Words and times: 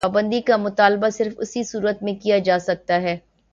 پابندی 0.01 0.41
کا 0.41 0.57
مطالبہ 0.57 1.09
صرف 1.09 1.33
اسی 1.37 1.63
صورت 1.63 2.03
میں 2.03 2.13
کیا 2.13 2.37
جا 2.39 2.59
سکتا 2.59 3.01
ہے۔ 3.01 3.17